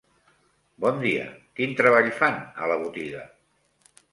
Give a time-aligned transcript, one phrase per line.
[0.85, 1.27] Bon dia,
[1.59, 3.25] quin treball fan a la botiga?